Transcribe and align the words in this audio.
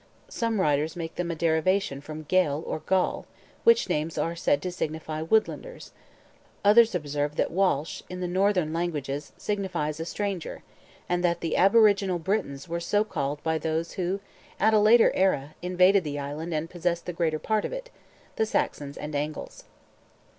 Some 0.29 0.59
writers 0.59 0.95
make 0.95 1.13
them 1.13 1.29
a 1.29 1.35
derivation 1.35 2.01
from 2.01 2.23
Gael 2.23 2.63
or 2.65 2.79
Gaul, 2.79 3.27
which 3.63 3.87
names 3.87 4.17
are 4.17 4.35
said 4.35 4.59
to 4.63 4.71
signify 4.71 5.21
"woodlanders;" 5.21 5.91
others 6.65 6.95
observe 6.95 7.35
that 7.35 7.51
Walsh, 7.51 8.01
in 8.09 8.19
the 8.19 8.27
northern 8.27 8.73
languages, 8.73 9.31
signifies 9.37 9.99
a 9.99 10.05
stranger, 10.05 10.63
and 11.07 11.23
that 11.23 11.41
the 11.41 11.55
aboriginal 11.55 12.17
Britons 12.17 12.67
were 12.67 12.79
so 12.79 13.03
called 13.03 13.43
by 13.43 13.59
those 13.59 13.91
who 13.91 14.19
at 14.59 14.73
a 14.73 14.79
later 14.79 15.11
era 15.13 15.53
invaded 15.61 16.03
the 16.03 16.17
island 16.17 16.51
and 16.51 16.71
possessed 16.71 17.05
the 17.05 17.13
greater 17.13 17.37
part 17.37 17.63
of 17.63 17.71
it, 17.71 17.91
the 18.37 18.45
Saxons 18.47 18.97
and 18.97 19.13
Angles. 19.13 19.65